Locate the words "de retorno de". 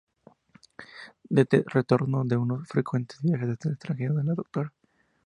1.29-2.35